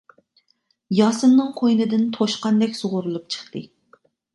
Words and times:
ياسىننىڭ 1.01 1.53
قوينىدىن 1.61 2.11
توشقاندەك 2.19 2.77
سۇغۇرۇلۇپ 2.83 3.33
چىقتى. 3.41 3.69